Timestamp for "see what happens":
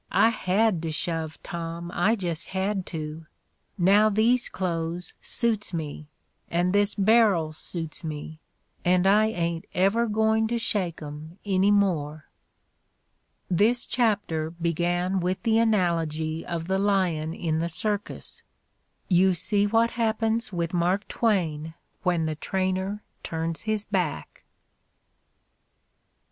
19.35-20.51